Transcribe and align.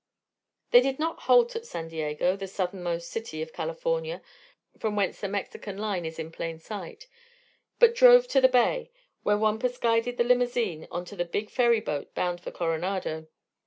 They 0.71 0.81
did 0.81 0.97
not 0.97 1.19
halt 1.29 1.55
at 1.55 1.67
San 1.67 1.87
Diego, 1.89 2.35
the 2.35 2.47
southernmost 2.47 3.07
city 3.07 3.43
of 3.43 3.53
California, 3.53 4.23
from 4.79 4.95
whence 4.95 5.21
the 5.21 5.27
Mexican 5.27 5.77
line 5.77 6.05
is 6.07 6.17
in 6.17 6.31
plain 6.31 6.57
sight, 6.57 7.07
but 7.77 7.93
drove 7.93 8.27
to 8.29 8.41
the 8.41 8.47
bay, 8.49 8.89
where 9.21 9.37
Wampus 9.37 9.77
guided 9.77 10.17
the 10.17 10.23
limousine 10.23 10.87
on 10.89 11.05
to 11.05 11.15
the 11.15 11.23
big 11.23 11.51
ferryboat 11.51 12.15
bound 12.15 12.41
for 12.41 12.49
Coronado. 12.49 13.27